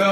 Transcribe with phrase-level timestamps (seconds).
[0.00, 0.06] In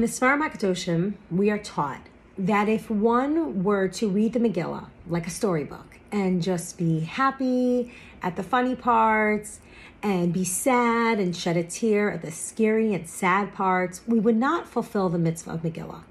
[0.00, 2.00] the Svarim HaKadoshim, we are taught
[2.38, 7.92] that if one were to read the Megillah like a storybook and just be happy
[8.22, 9.58] at the funny parts
[10.00, 14.36] and be sad and shed a tear at the scary and sad parts, we would
[14.36, 16.02] not fulfill the mitzvah of Megillah.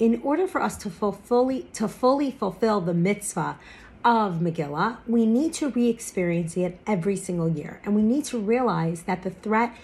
[0.00, 3.56] In order for us to fully, to fully fulfill the mitzvah
[4.04, 7.80] of Megillah, we need to re experience it every single year.
[7.84, 9.74] And we need to realize that the threat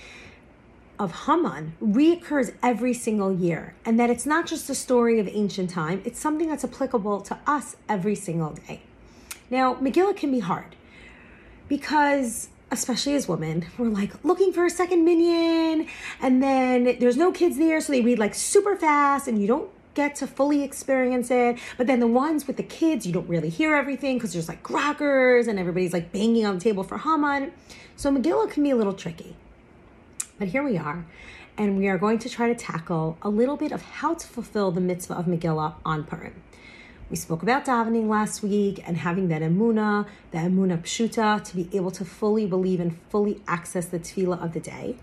[0.99, 5.71] of Haman reoccurs every single year, and that it's not just a story of ancient
[5.71, 8.81] time, it's something that's applicable to us every single day.
[9.51, 10.77] Now, Megillah can be hard
[11.69, 15.89] because, especially as women, we're like looking for a second minyan,
[16.21, 19.69] and then there's no kids there, so they read like super fast, and you don't
[19.95, 21.59] get to fully experience it.
[21.77, 24.63] But then the ones with the kids, you don't really hear everything because there's like
[24.63, 27.53] crackers and everybody's like banging on the table for Haman.
[27.97, 29.37] So Megillah can be a little tricky.
[30.39, 31.07] But here we are,
[31.57, 34.73] and we are going to try to tackle a little bit of how to fulfill
[34.73, 36.43] the mitzvah of Megillah on Purim.
[37.09, 41.69] We spoke about davening last week and having that emuna, the emuna pshuta, to be
[41.73, 44.97] able to fully believe and fully access the tefillah of the day.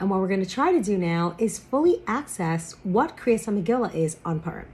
[0.00, 3.94] And what we're going to try to do now is fully access what Kriyas Megillah
[3.94, 4.66] is on Purim.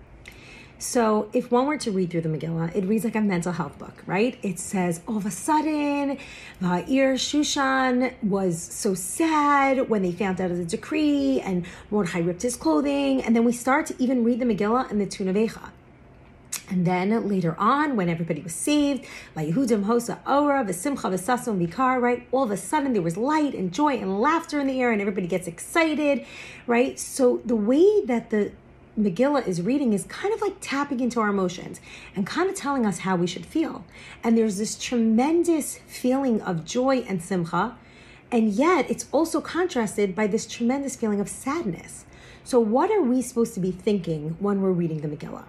[0.78, 3.78] So, if one were to read through the Megillah, it reads like a mental health
[3.78, 4.39] book, right?
[4.42, 6.19] It says, all of a sudden,
[6.61, 12.42] Va'ir Shushan was so sad when they found out of the decree, and Mordechai ripped
[12.42, 13.22] his clothing.
[13.22, 15.70] And then we start to even read the Megillah and the Tunavecha.
[16.70, 19.05] And then later on, when everybody was saved,
[19.37, 22.27] Yehudim Hosa Ora, V'Simcha V'Sason Vikar, right?
[22.33, 25.01] All of a sudden there was light and joy and laughter in the air and
[25.01, 26.25] everybody gets excited,
[26.67, 26.98] right?
[26.98, 28.53] So the way that the
[28.98, 31.81] Megillah is reading is kind of like tapping into our emotions
[32.15, 33.85] and kind of telling us how we should feel.
[34.23, 37.77] And there's this tremendous feeling of joy and simcha,
[38.31, 42.05] and yet it's also contrasted by this tremendous feeling of sadness.
[42.45, 45.45] So, what are we supposed to be thinking when we're reading the Megillah?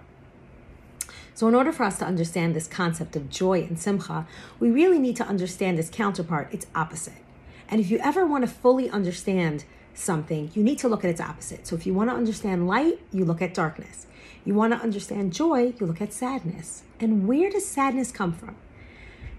[1.36, 4.26] So, in order for us to understand this concept of joy and simcha,
[4.58, 7.22] we really need to understand its counterpart, its opposite.
[7.68, 11.20] And if you ever want to fully understand something, you need to look at its
[11.20, 11.66] opposite.
[11.66, 14.06] So, if you want to understand light, you look at darkness.
[14.46, 16.84] You want to understand joy, you look at sadness.
[16.98, 18.56] And where does sadness come from?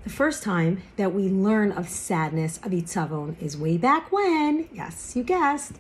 [0.04, 5.16] The first time that we learn of sadness of Itzavon is way back when, yes,
[5.16, 5.80] you guessed,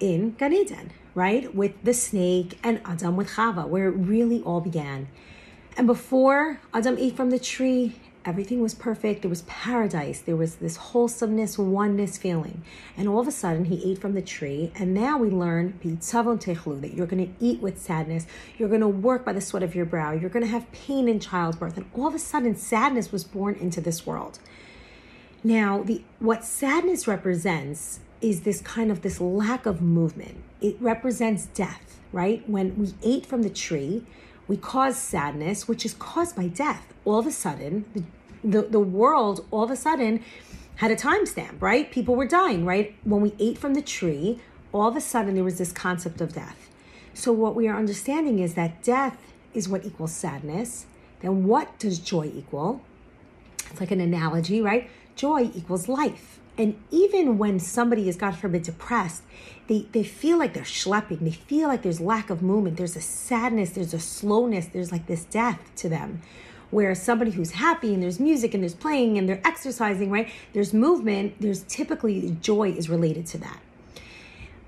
[0.00, 1.54] in Gan Eden right?
[1.54, 5.08] With the snake and Adam with Chava, where it really all began.
[5.76, 9.22] And before Adam ate from the tree, everything was perfect.
[9.22, 10.20] There was paradise.
[10.20, 12.62] There was this wholesomeness, oneness feeling.
[12.96, 14.72] And all of a sudden, he ate from the tree.
[14.74, 18.26] And now we learn that you're going to eat with sadness.
[18.58, 20.12] You're going to work by the sweat of your brow.
[20.12, 21.76] You're going to have pain in childbirth.
[21.76, 24.38] And all of a sudden, sadness was born into this world.
[25.42, 30.36] Now, the what sadness represents is this kind of this lack of movement.
[30.60, 32.48] It represents death, right?
[32.48, 34.04] When we ate from the tree,
[34.46, 36.92] we caused sadness, which is caused by death.
[37.04, 38.04] All of a sudden, the,
[38.42, 40.22] the, the world all of a sudden
[40.76, 41.90] had a timestamp, right?
[41.90, 42.94] People were dying, right?
[43.04, 44.40] When we ate from the tree,
[44.72, 46.68] all of a sudden there was this concept of death.
[47.14, 50.86] So what we are understanding is that death is what equals sadness.
[51.20, 52.82] Then what does joy equal?
[53.70, 54.88] It's like an analogy, right?
[55.16, 56.40] Joy equals life.
[56.60, 59.22] And even when somebody is, God forbid, depressed,
[59.66, 61.20] they, they feel like they're schlepping.
[61.20, 62.76] They feel like there's lack of movement.
[62.76, 63.70] There's a sadness.
[63.70, 64.66] There's a slowness.
[64.66, 66.20] There's like this death to them.
[66.70, 70.28] Whereas somebody who's happy and there's music and there's playing and they're exercising, right?
[70.52, 71.36] There's movement.
[71.40, 73.58] There's typically joy is related to that.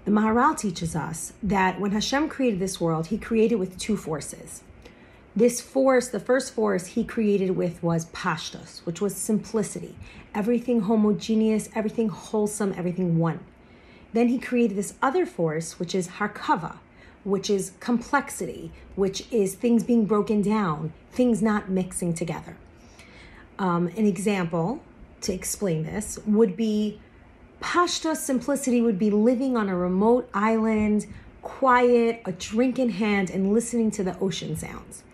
[0.06, 4.62] The Maharal teaches us that when Hashem created this world, he created with two forces.
[5.34, 9.97] This force, the first force he created with was pashtos, which was simplicity.
[10.34, 13.41] Everything homogeneous, everything wholesome, everything one.
[14.12, 16.76] Then he created this other force, which is harkava,
[17.25, 22.59] which is complexity, which is things being broken down, things not mixing together.
[23.59, 24.82] Um, an example
[25.22, 27.01] to explain this would be
[27.62, 31.07] pashta simplicity would be living on a remote island,
[31.41, 35.04] quiet, a drink in hand, and listening to the ocean sounds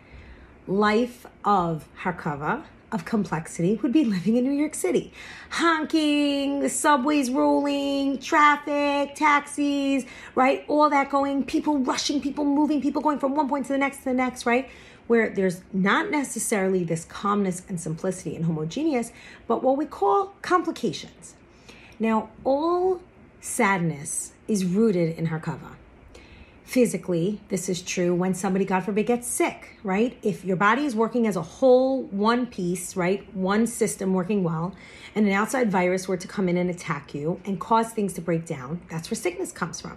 [0.68, 5.12] life of Harkava, of complexity, would be living in New York City.
[5.50, 10.04] Honking, the subways rolling, traffic, taxis,
[10.34, 10.64] right?
[10.68, 13.98] All that going, people rushing, people moving, people going from one point to the next
[13.98, 14.68] to the next, right?
[15.06, 19.12] Where there's not necessarily this calmness and simplicity and homogeneous,
[19.46, 21.34] but what we call complications.
[21.98, 23.00] Now, all
[23.40, 25.76] sadness is rooted in Harkava
[26.68, 30.18] physically, this is true when somebody, God forbid, gets sick, right?
[30.22, 33.34] If your body is working as a whole one piece, right?
[33.34, 34.74] One system working well,
[35.14, 38.20] and an outside virus were to come in and attack you and cause things to
[38.20, 39.96] break down, that's where sickness comes from.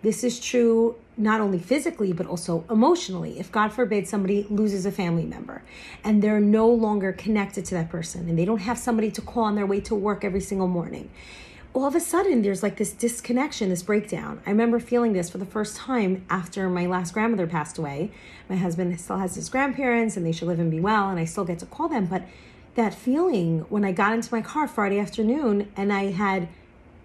[0.00, 3.38] This is true not only physically, but also emotionally.
[3.38, 5.62] If God forbid somebody loses a family member
[6.02, 9.44] and they're no longer connected to that person and they don't have somebody to call
[9.44, 11.10] on their way to work every single morning,
[11.74, 14.42] all of a sudden there's like this disconnection, this breakdown.
[14.46, 18.10] I remember feeling this for the first time after my last grandmother passed away.
[18.48, 21.24] My husband still has his grandparents and they should live and be well, and I
[21.24, 22.06] still get to call them.
[22.06, 22.24] But
[22.74, 26.48] that feeling when I got into my car Friday afternoon and I had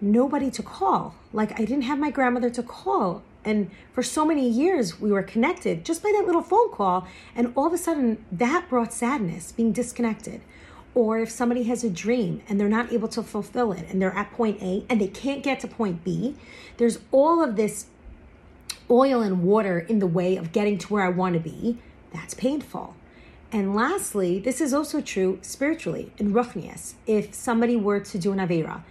[0.00, 3.22] nobody to call, like I didn't have my grandmother to call.
[3.44, 7.06] And for so many years, we were connected just by that little phone call.
[7.34, 10.42] And all of a sudden, that brought sadness, being disconnected
[10.94, 14.16] or if somebody has a dream and they're not able to fulfill it and they're
[14.16, 16.34] at point A and they can't get to point B,
[16.76, 17.86] there's all of this
[18.90, 21.78] oil and water in the way of getting to where I want to be.
[22.12, 22.96] That's painful.
[23.50, 26.94] And lastly, this is also true spiritually in Ruchnias.
[27.06, 28.82] If somebody were to do an Avera,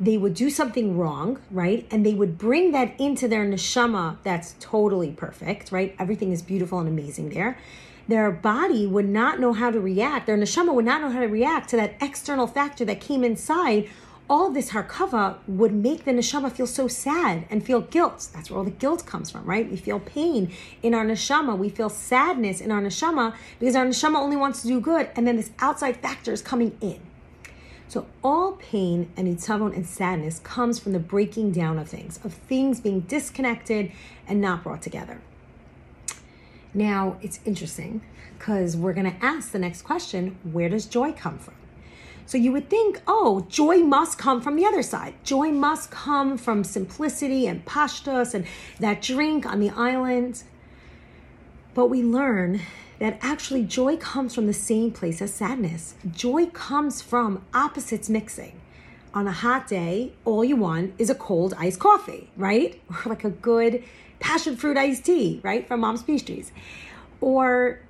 [0.00, 1.86] they would do something wrong, right?
[1.90, 5.94] And they would bring that into their neshama that's totally perfect, right?
[5.98, 7.58] Everything is beautiful and amazing there
[8.08, 11.26] their body would not know how to react, their neshama would not know how to
[11.26, 13.88] react to that external factor that came inside.
[14.28, 18.28] All this harkava would make the neshama feel so sad and feel guilt.
[18.32, 19.68] That's where all the guilt comes from, right?
[19.68, 20.52] We feel pain
[20.82, 21.58] in our neshama.
[21.58, 25.26] We feel sadness in our neshama because our neshama only wants to do good, and
[25.26, 27.00] then this outside factor is coming in.
[27.88, 32.32] So all pain and itzavon and sadness comes from the breaking down of things, of
[32.32, 33.90] things being disconnected
[34.28, 35.20] and not brought together.
[36.72, 38.02] Now, it's interesting
[38.38, 41.54] because we're going to ask the next question where does joy come from?
[42.26, 45.14] So you would think, oh, joy must come from the other side.
[45.24, 48.46] Joy must come from simplicity and pashtus and
[48.78, 50.44] that drink on the island.
[51.74, 52.60] But we learn
[53.00, 55.96] that actually joy comes from the same place as sadness.
[56.08, 58.60] Joy comes from opposites mixing.
[59.12, 62.80] On a hot day, all you want is a cold iced coffee, right?
[62.88, 63.82] Or like a good
[64.20, 66.52] passion fruit iced tea, right, from Mom's Peach Trees.
[67.20, 67.80] Or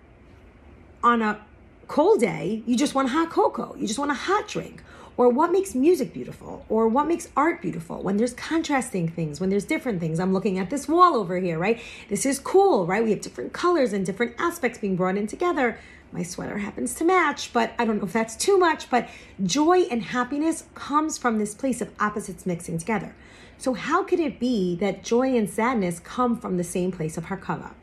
[1.03, 1.41] on a
[1.89, 4.83] cold day, you just want hot cocoa, you just want a hot drink.
[5.17, 6.65] Or what makes music beautiful?
[6.71, 8.03] Or what makes art beautiful?
[8.03, 10.19] When there's contrasting things, when there's different things.
[10.19, 11.79] I'm looking at this wall over here, right?
[12.09, 13.05] This is cool, right?
[13.05, 15.79] We have different colors and different aspects being brought in together.
[16.11, 18.89] My sweater happens to match, but I don't know if that's too much.
[18.89, 19.11] But
[19.45, 23.15] joy and happiness comes from this place of opposites mixing together.
[23.61, 27.27] So, how could it be that joy and sadness come from the same place of
[27.27, 27.75] Harkava?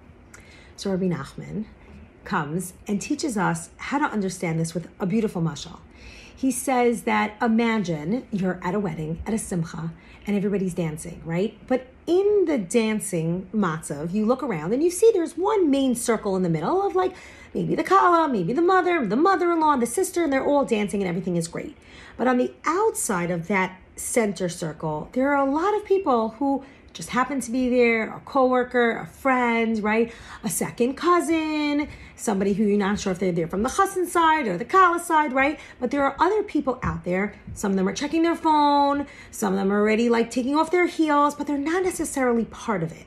[0.75, 1.65] So, Rabbi Nachman
[2.23, 5.77] comes and teaches us how to understand this with a beautiful mashal.
[6.35, 9.93] He says that imagine you're at a wedding, at a simcha,
[10.25, 11.55] and everybody's dancing, right?
[11.67, 16.35] But in the dancing matzav, you look around and you see there's one main circle
[16.35, 17.15] in the middle of like
[17.53, 21.07] maybe the kala, maybe the mother, the mother-in-law, the sister, and they're all dancing and
[21.07, 21.77] everything is great.
[22.17, 26.63] But on the outside of that center circle, there are a lot of people who
[26.97, 30.11] just happen to be there a coworker, a friend, right?
[30.43, 34.47] A second cousin, somebody who you're not sure if they're there from the chassan side
[34.47, 35.59] or the kala side, right?
[35.79, 37.35] But there are other people out there.
[37.53, 40.71] Some of them are checking their phone, some of them are already like taking off
[40.71, 43.05] their heels, but they're not necessarily part of it.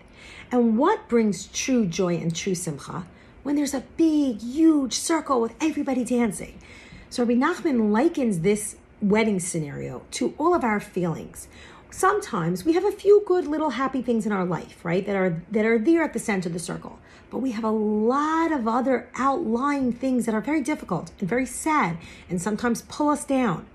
[0.52, 3.06] And what brings true joy and true simcha?
[3.42, 6.60] When there's a big, huge circle with everybody dancing.
[7.08, 11.48] So Rabbi Nachman likens this wedding scenario to all of our feelings.
[11.90, 15.04] Sometimes we have a few good little happy things in our life, right?
[15.04, 16.98] That are that are there at the center of the circle.
[17.30, 21.46] But we have a lot of other outlying things that are very difficult and very
[21.46, 23.66] sad and sometimes pull us down.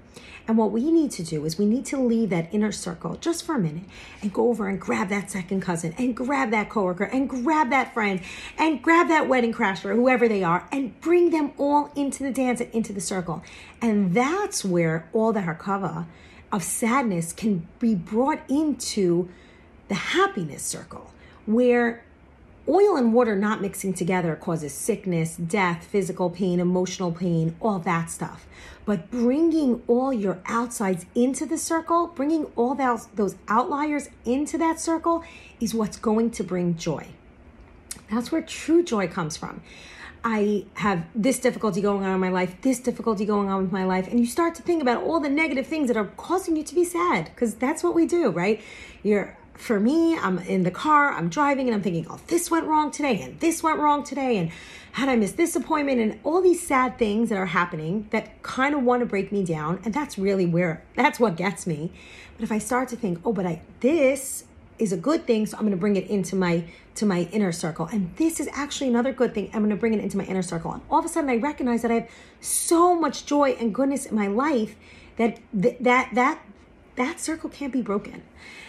[0.47, 3.43] And what we need to do is we need to leave that inner circle just
[3.43, 3.85] for a minute
[4.21, 7.93] and go over and grab that second cousin and grab that coworker and grab that
[7.93, 8.21] friend
[8.57, 12.61] and grab that wedding crasher, whoever they are, and bring them all into the dance
[12.61, 13.43] and into the circle.
[13.81, 16.05] And that's where all the harkava
[16.51, 19.29] of sadness can be brought into
[19.87, 21.11] the happiness circle,
[21.45, 22.03] where
[22.67, 28.09] oil and water not mixing together causes sickness, death, physical pain, emotional pain, all that
[28.09, 28.47] stuff.
[28.85, 35.23] But bringing all your outsides into the circle, bringing all those, outliers into that circle
[35.59, 37.07] is what's going to bring joy.
[38.11, 39.61] That's where true joy comes from.
[40.23, 43.85] I have this difficulty going on in my life, this difficulty going on with my
[43.85, 46.63] life, and you start to think about all the negative things that are causing you
[46.63, 48.59] to be sad because that's what we do, right?
[49.03, 52.65] You're for me, I'm in the car, I'm driving, and I'm thinking, oh, this went
[52.65, 54.51] wrong today, and this went wrong today, and
[54.93, 58.75] had I missed this appointment, and all these sad things that are happening that kind
[58.75, 61.91] of want to break me down, and that's really where that's what gets me.
[62.35, 64.45] But if I start to think, oh, but I this
[64.77, 67.51] is a good thing, so I'm going to bring it into my to my inner
[67.51, 67.87] circle.
[67.91, 69.49] And this is actually another good thing.
[69.53, 70.71] I'm going to bring it into my inner circle.
[70.71, 72.09] And all of a sudden, I recognize that I have
[72.41, 74.75] so much joy and goodness in my life
[75.17, 76.41] that th- that that
[76.95, 78.23] that circle can't be broken.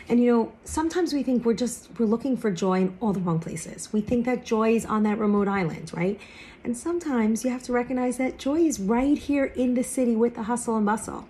[0.09, 3.21] And you know, sometimes we think we're just we're looking for joy in all the
[3.21, 3.92] wrong places.
[3.92, 6.21] We think that joy is on that remote island, right?
[6.64, 10.35] And sometimes you have to recognize that joy is right here in the city with
[10.35, 11.28] the hustle and bustle.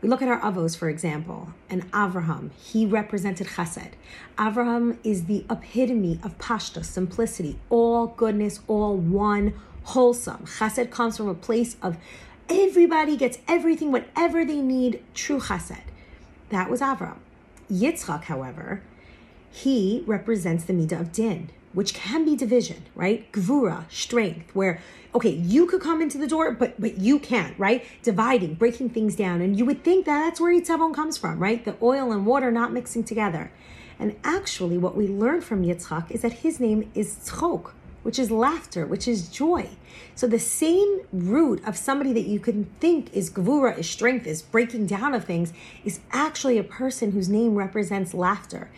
[0.00, 3.92] We look at our avos, for example, and Avraham, he represented chesed.
[4.36, 10.44] Avraham is the epitome of pashta, simplicity, all goodness, all one, wholesome.
[10.44, 11.98] Chesed comes from a place of
[12.48, 15.82] everybody gets everything, whatever they need, true chesed.
[16.52, 17.16] That was Avram.
[17.72, 18.82] Yitzchak, however,
[19.50, 23.32] he represents the midah of din, which can be division, right?
[23.32, 24.78] Gvura, strength, where
[25.14, 27.82] okay, you could come into the door, but but you can't, right?
[28.02, 31.64] Dividing, breaking things down, and you would think that that's where Yitzavon comes from, right?
[31.64, 33.50] The oil and water not mixing together.
[33.98, 38.30] And actually, what we learn from Yitzchak is that his name is Tzchok, which is
[38.30, 39.68] laughter, which is joy.
[40.14, 44.42] So the same root of somebody that you can think is gvura, is strength, is
[44.42, 45.52] breaking down of things,
[45.84, 48.70] is actually a person whose name represents laughter.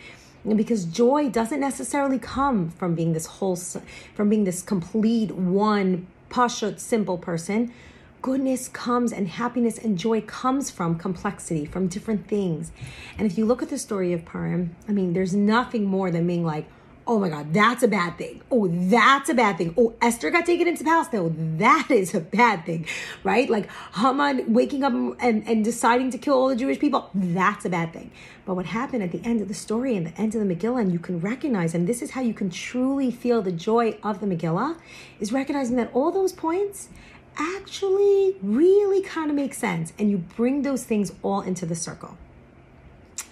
[0.43, 6.07] And because joy doesn't necessarily come from being this whole, from being this complete one
[6.29, 7.73] pashut simple person.
[8.21, 12.71] Goodness comes and happiness and joy comes from complexity, from different things.
[13.17, 16.25] And if you look at the story of Purim, I mean, there's nothing more than
[16.25, 16.67] being like,
[17.07, 18.41] oh my God, that's a bad thing.
[18.49, 19.73] Oh, that's a bad thing.
[19.77, 21.07] Oh, Esther got taken into palace.
[21.13, 22.85] No, oh, that is a bad thing,
[23.23, 23.49] right?
[23.49, 27.09] Like Haman waking up and, and deciding to kill all the Jewish people.
[27.13, 28.11] That's a bad thing.
[28.45, 30.81] But what happened at the end of the story and the end of the Megillah,
[30.81, 34.19] and you can recognize, and this is how you can truly feel the joy of
[34.19, 34.77] the Megillah,
[35.19, 36.89] is recognizing that all those points
[37.37, 39.93] actually really kind of make sense.
[39.99, 42.17] And you bring those things all into the circle.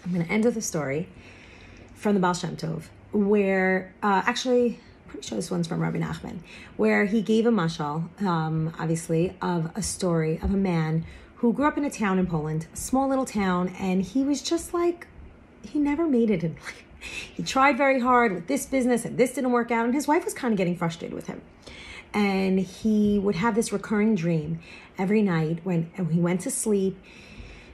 [0.05, 1.07] I'm going to end with a story
[1.95, 6.39] from the Baal Shem Tov where uh, actually pretty sure this one's from Rabbi Nachman,
[6.75, 11.05] where he gave a mashal, um, obviously, of a story of a man
[11.35, 14.41] who grew up in a town in Poland, a small little town, and he was
[14.41, 15.07] just like
[15.61, 16.83] he never made it in life.
[16.99, 20.25] He tried very hard with this business and this didn't work out, and his wife
[20.25, 21.41] was kind of getting frustrated with him.
[22.11, 24.61] And he would have this recurring dream
[24.97, 26.97] every night when, when he went to sleep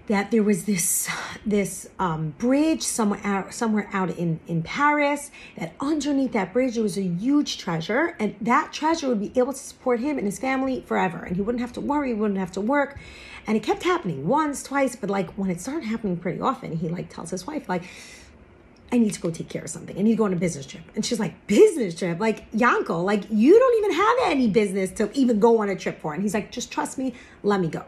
[0.10, 1.08] that there was this
[1.46, 5.32] this um, bridge somewhere out somewhere out in in Paris.
[5.58, 9.54] That underneath that bridge there was a huge treasure, and that treasure would be able
[9.54, 12.40] to support him and his family forever, and he wouldn't have to worry, he wouldn't
[12.40, 13.00] have to work.
[13.48, 16.90] And it kept happening once, twice, but like when it started happening pretty often, he
[16.90, 17.84] like tells his wife like.
[18.92, 19.96] I need to go take care of something.
[20.00, 20.82] I need to go on a business trip.
[20.96, 22.20] And she's like, business trip?
[22.20, 26.02] Like, Yanko, like, you don't even have any business to even go on a trip
[26.02, 26.16] for.
[26.16, 27.14] And he's like, just trust me,
[27.44, 27.86] let me go.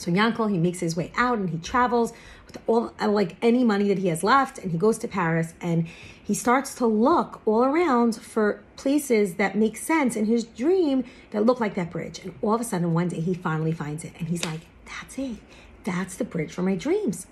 [0.00, 2.14] So Yankel, he makes his way out and he travels
[2.46, 5.52] with all uh, like any money that he has left, and he goes to Paris
[5.60, 5.86] and
[6.22, 11.44] he starts to look all around for places that make sense in his dream that
[11.44, 12.20] look like that bridge.
[12.20, 15.18] And all of a sudden, one day he finally finds it, and he's like, "That's
[15.18, 15.36] it.
[15.84, 17.26] That's the bridge for my dreams."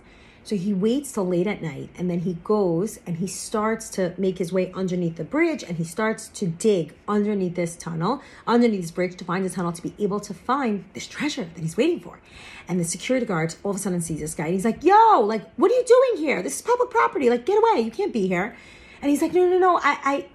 [0.49, 4.15] So he waits till late at night and then he goes and he starts to
[4.17, 8.81] make his way underneath the bridge and he starts to dig underneath this tunnel, underneath
[8.81, 11.77] this bridge to find the tunnel to be able to find this treasure that he's
[11.77, 12.19] waiting for.
[12.67, 15.21] And the security guard all of a sudden sees this guy and he's like, Yo,
[15.21, 16.43] like, what are you doing here?
[16.43, 17.29] This is public property.
[17.29, 17.83] Like, get away.
[17.83, 18.57] You can't be here.
[19.03, 19.77] And he's like, No, no, no.
[19.77, 20.27] I, I,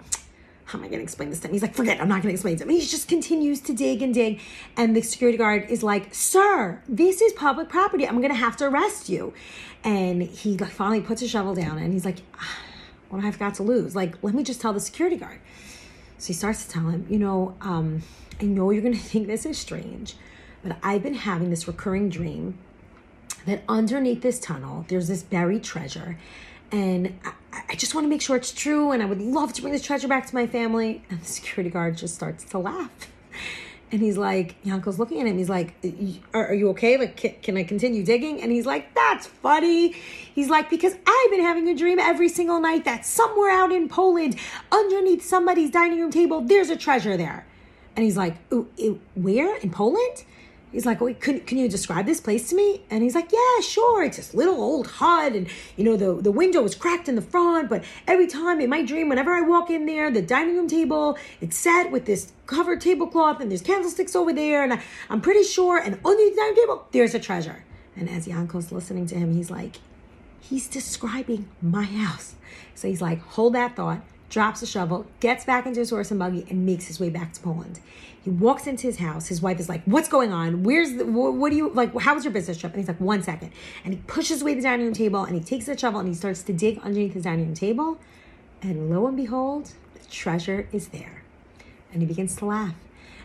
[0.66, 1.52] how am I going to explain this to him?
[1.52, 2.70] He's like, forget, it, I'm not going to explain it to him.
[2.70, 4.40] He just continues to dig and dig.
[4.76, 8.08] And the security guard is like, sir, this is public property.
[8.08, 9.34] I'm going to have to arrest you.
[9.82, 12.58] And he finally puts a shovel down and he's like, ah,
[13.10, 13.94] what have I got to lose?
[13.94, 15.38] Like, let me just tell the security guard.
[16.18, 18.02] So he starts to tell him, you know, um,
[18.40, 20.16] I know you're going to think this is strange,
[20.62, 22.58] but I've been having this recurring dream
[23.44, 26.16] that underneath this tunnel, there's this buried treasure
[26.74, 29.62] and I, I just want to make sure it's true and I would love to
[29.62, 31.04] bring this treasure back to my family.
[31.08, 32.90] And the security guard just starts to laugh.
[33.92, 35.38] And he's like, Yanko's looking at him.
[35.38, 35.74] He's like,
[36.34, 36.98] are, are you okay?
[36.98, 38.42] Like, can, can, I continue digging?
[38.42, 39.92] And he's like, that's funny.
[39.92, 43.88] He's like, because I've been having a dream every single night that somewhere out in
[43.88, 44.34] Poland,
[44.72, 47.46] underneath somebody's dining room table, there's a treasure there.
[47.94, 48.36] And he's like,
[49.14, 49.56] where?
[49.58, 50.24] In Poland?
[50.74, 52.82] He's like, oh, Wait, can, can you describe this place to me?
[52.90, 54.02] And he's like, Yeah, sure.
[54.02, 57.22] It's this little old hut, and you know, the, the window was cracked in the
[57.22, 60.66] front, but every time in my dream, whenever I walk in there, the dining room
[60.66, 65.20] table, it's set with this covered tablecloth, and there's candlesticks over there, and I, I'm
[65.20, 67.64] pretty sure, and underneath the dining table, there's a treasure.
[67.96, 69.76] And as Yanko's listening to him, he's like,
[70.40, 72.34] He's describing my house.
[72.74, 74.02] So he's like, Hold that thought
[74.34, 77.32] drops the shovel, gets back into his horse and buggy, and makes his way back
[77.32, 77.78] to Poland.
[78.24, 79.28] He walks into his house.
[79.28, 80.64] His wife is like, "What's going on?
[80.64, 81.06] Where's the?
[81.06, 81.96] What, what do you like?
[82.00, 83.52] How was your business trip?" And he's like, "One second.
[83.84, 86.14] And he pushes away the dining room table and he takes the shovel and he
[86.14, 87.98] starts to dig underneath his dining room table.
[88.60, 91.22] And lo and behold, the treasure is there.
[91.92, 92.74] And he begins to laugh.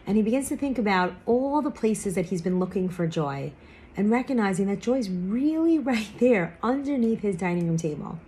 [0.06, 3.52] And he begins to think about all the places that he's been looking for joy
[3.98, 8.20] and recognizing that joy is really right there underneath his dining room table.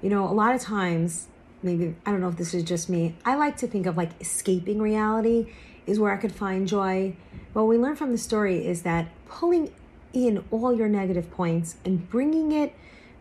[0.00, 1.28] You know, a lot of times,
[1.62, 4.10] maybe, I don't know if this is just me, I like to think of like
[4.20, 5.52] escaping reality
[5.86, 7.16] is where I could find joy.
[7.52, 9.72] What we learn from the story is that pulling
[10.12, 12.74] in all your negative points and bringing it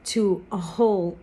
[0.03, 1.17] to a whole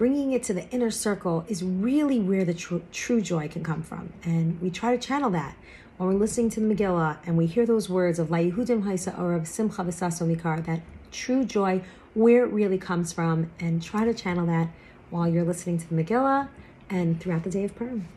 [0.00, 3.82] bringing it to the inner circle is really where the true, true joy can come
[3.82, 4.10] from.
[4.24, 5.54] And we try to channel that
[5.98, 9.18] when we're listening to the Megillah and we hear those words of La Yehudim Haisa
[9.18, 10.80] or of Simcha V'Saso Mikar, that
[11.12, 11.82] true joy,
[12.14, 14.70] where it really comes from, and try to channel that
[15.10, 16.48] while you're listening to the Megillah
[16.88, 18.08] and throughout the day of Purim.